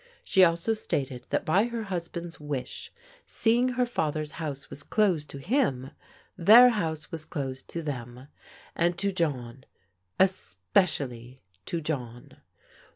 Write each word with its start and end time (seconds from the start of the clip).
She 0.23 0.43
also 0.43 0.73
stated 0.73 1.27
that 1.29 1.45
by 1.45 1.65
her 1.65 1.83
husband's 1.83 2.39
wish^ 2.39 2.89
seeing 3.27 3.69
her 3.69 3.85
father's 3.85 4.31
house 4.41 4.67
was 4.67 4.81
closed 4.81 5.29
to 5.29 5.37
him, 5.37 5.91
their 6.35 6.69
house 6.71 7.11
was 7.11 7.23
closed 7.23 7.67
to 7.67 7.83
them, 7.83 8.27
and 8.75 8.97
to 8.97 9.11
John— 9.11 9.63
especially 10.29 11.43
to 11.67 11.81
John. 11.81 12.37